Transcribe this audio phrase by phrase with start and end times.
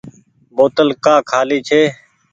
[0.55, 1.81] بوتل ڪآ کآلي ڇي۔